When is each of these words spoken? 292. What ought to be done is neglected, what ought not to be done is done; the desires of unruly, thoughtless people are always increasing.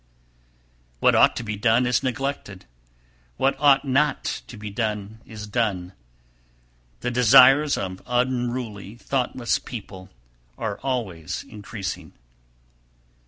292. 0.99 0.99
What 1.01 1.15
ought 1.21 1.35
to 1.35 1.43
be 1.43 1.55
done 1.57 1.85
is 1.85 2.01
neglected, 2.01 2.65
what 3.37 3.55
ought 3.59 3.85
not 3.85 4.23
to 4.47 4.57
be 4.57 4.71
done 4.71 5.21
is 5.27 5.45
done; 5.45 5.93
the 7.01 7.11
desires 7.11 7.77
of 7.77 8.01
unruly, 8.07 8.95
thoughtless 8.95 9.59
people 9.59 10.09
are 10.57 10.79
always 10.79 11.45
increasing. 11.47 12.13